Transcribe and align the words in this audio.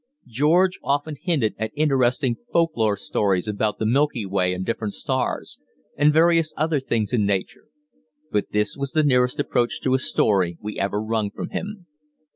George 0.25 0.79
often 0.83 1.15
hinted 1.15 1.53
at 1.59 1.69
interesting 1.75 2.35
folklore 2.51 2.97
stories 2.97 3.47
about 3.47 3.77
the 3.77 3.85
milky 3.85 4.25
way 4.25 4.51
and 4.51 4.65
different 4.65 4.95
stars, 4.95 5.59
and 5.95 6.11
various 6.11 6.55
other 6.57 6.79
things 6.79 7.13
in 7.13 7.23
nature; 7.23 7.67
but 8.31 8.49
this 8.51 8.75
was 8.75 8.93
the 8.93 9.03
nearest 9.03 9.39
approach 9.39 9.79
to 9.81 9.93
a 9.93 9.99
story 9.99 10.57
we 10.59 10.79
ever 10.79 10.99
wrung 10.99 11.29
from 11.29 11.49
him. 11.49 11.85